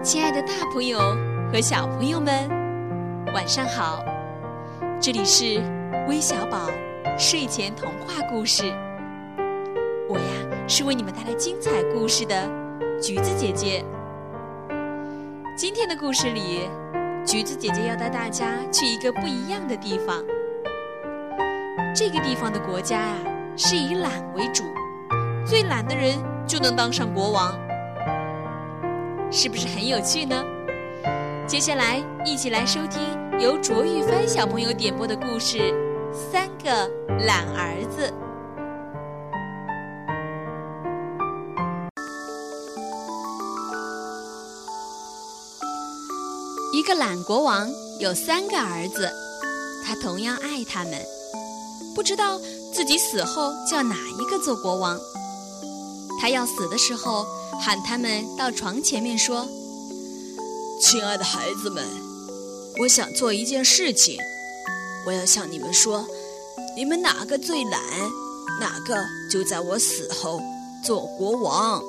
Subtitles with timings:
[0.00, 0.98] 亲爱的，大朋友
[1.52, 2.48] 和小朋友们，
[3.34, 4.04] 晚上好！
[5.00, 5.60] 这里是
[6.08, 6.70] 微小宝
[7.18, 8.72] 睡前童话故事，
[10.08, 10.24] 我呀
[10.68, 12.48] 是为你们带来精彩故事的
[13.02, 13.84] 橘子姐姐。
[15.56, 16.68] 今天的故事里，
[17.26, 20.22] 橘子姐姐要带大家去一个不一样的地方。
[21.94, 23.18] 这个地方的国家啊，
[23.56, 24.62] 是以懒为主，
[25.44, 26.14] 最懒的人
[26.46, 27.52] 就能当上国王。
[29.30, 30.42] 是不是很有趣呢？
[31.46, 33.00] 接下来，一起来收听
[33.38, 35.58] 由卓玉帆小朋友点播的故事
[36.12, 36.70] 《三个
[37.26, 38.10] 懒儿子》。
[46.72, 47.68] 一个懒国王
[48.00, 49.10] 有三个儿子，
[49.84, 50.92] 他同样爱他们，
[51.94, 52.38] 不知道
[52.72, 54.98] 自己死后叫哪一个做国王。
[56.20, 57.26] 他要死的时候。
[57.60, 59.44] 喊他们到床前面说
[60.80, 61.84] ：“亲爱的孩子们，
[62.78, 64.16] 我想做一件事情，
[65.04, 66.06] 我要向你们说，
[66.76, 67.82] 你们哪个最懒，
[68.60, 68.94] 哪个
[69.28, 70.40] 就在我死后
[70.84, 71.82] 做国王。”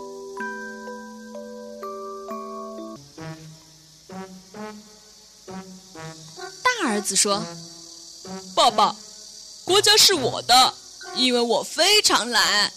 [6.64, 7.44] 大儿子说
[8.58, 8.96] ：“爸爸，
[9.64, 10.74] 国家是我的，
[11.16, 12.74] 因为我非常懒。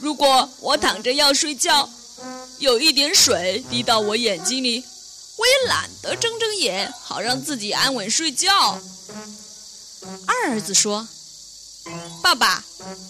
[0.00, 1.88] 如果我躺着要睡觉。”
[2.58, 4.84] 有一点水滴到我眼睛里，
[5.36, 8.76] 我也懒得睁睁眼，好让自己安稳睡觉。
[10.26, 11.06] 二儿子说
[12.20, 12.64] ：“爸爸，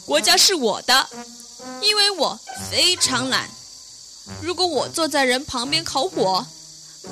[0.04, 1.08] 国家是我的，
[1.80, 2.38] 因为我
[2.70, 3.48] 非常懒。
[4.42, 6.46] 如果我坐在人旁边烤火，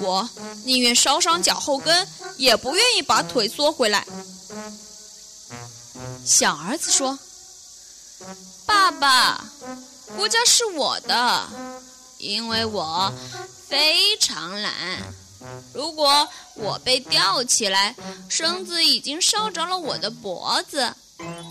[0.00, 0.28] 我
[0.64, 4.06] 宁愿烧伤脚后跟，也不愿意把腿缩回来。”
[6.22, 7.18] 小儿子说
[8.64, 9.44] ：“爸爸，
[10.16, 11.48] 国家是我的。”
[12.18, 13.12] 因为我
[13.68, 14.72] 非常懒，
[15.74, 17.94] 如果我被吊起来，
[18.26, 20.94] 绳子已经烧着了我的脖子。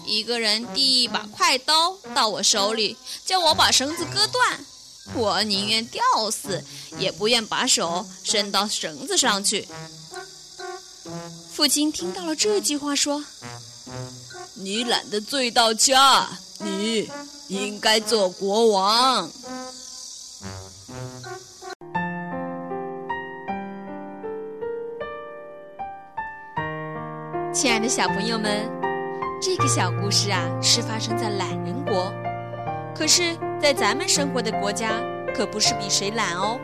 [0.08, 4.66] 一个人递一把快刀到我手里，叫我把绳子割断，
[5.14, 6.64] 我宁愿吊死，
[6.98, 9.68] 也不愿把手伸到绳子上去。
[11.54, 13.24] 父亲听到了这句话，说
[14.56, 16.28] ：“你懒得醉到家，
[16.66, 17.10] 你
[17.48, 19.30] 应该做国王。”
[27.54, 28.70] 亲爱的小朋友们，
[29.42, 32.12] 这个小故事啊是发生在懒人国，
[32.94, 35.02] 可是，在咱们生活的国家
[35.34, 36.60] 可不是比谁懒哦，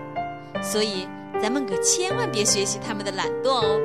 [0.62, 1.08] 所以
[1.42, 3.80] 咱们可千万别学习他们的懒惰哦。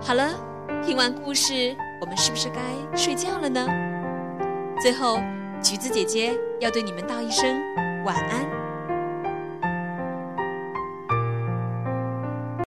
[0.00, 0.32] 好了，
[0.86, 3.66] 听完故事，我们是不是该睡觉了呢？
[4.80, 5.18] 最后，
[5.62, 7.44] 橘子姐姐要对你们道一声
[8.04, 8.63] 晚安。